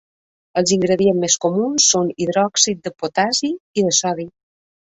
[0.61, 4.31] Els ingredients més comuns són hidròxid de potassi i de sodi.